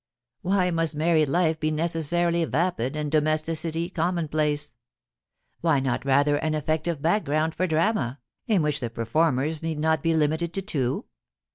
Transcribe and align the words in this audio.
*Why 0.41 0.71
must 0.71 0.95
married 0.95 1.29
life 1.29 1.59
be 1.59 1.69
necessarily 1.69 2.43
vapid, 2.45 2.95
and 2.95 3.11
do 3.11 3.21
mesticity 3.21 3.91
commonplace? 3.93 4.73
Why 5.59 5.79
not 5.79 6.05
rather 6.05 6.37
an 6.37 6.55
effective 6.55 7.03
back 7.03 7.23
ground 7.23 7.53
for 7.53 7.67
drama, 7.67 8.19
in 8.47 8.63
which 8.63 8.79
the 8.79 8.89
performers 8.89 9.61
need 9.61 9.77
not 9.77 10.01
be 10.01 10.15
limited 10.15 10.53
to 10.55 10.63
two 10.63 11.05